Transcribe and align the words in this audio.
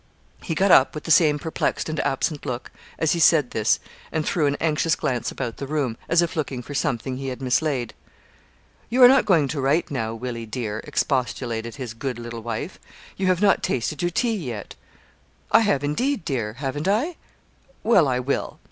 He 0.41 0.55
got 0.55 0.71
up, 0.71 0.95
with 0.95 1.03
the 1.03 1.11
same 1.11 1.37
perplexed 1.37 1.87
and 1.87 1.99
absent 1.99 2.43
look, 2.43 2.71
as 2.97 3.11
he 3.11 3.19
said 3.19 3.51
this, 3.51 3.79
and 4.11 4.25
threw 4.25 4.47
an 4.47 4.57
anxious 4.59 4.95
glance 4.95 5.29
about 5.29 5.57
the 5.57 5.67
room, 5.67 5.95
as 6.09 6.23
if 6.23 6.35
looking 6.35 6.63
for 6.63 6.73
something 6.73 7.17
he 7.17 7.27
had 7.27 7.39
mislaid. 7.39 7.93
'You 8.89 9.03
are 9.03 9.07
not 9.07 9.27
going 9.27 9.47
to 9.49 9.61
write 9.61 9.91
now, 9.91 10.15
Willie, 10.15 10.47
dear?' 10.47 10.79
expostulated 10.85 11.75
his 11.75 11.93
good 11.93 12.17
little 12.17 12.41
wife, 12.41 12.79
'you 13.15 13.27
have 13.27 13.43
not 13.43 13.61
tasted 13.61 14.01
your 14.01 14.09
tea 14.09 14.35
yet.' 14.35 14.73
'I 15.51 15.59
have, 15.59 15.83
indeed, 15.83 16.25
dear; 16.25 16.53
haven't 16.53 16.87
I? 16.87 17.15
Well, 17.83 18.07
I 18.07 18.17
will.' 18.19 18.57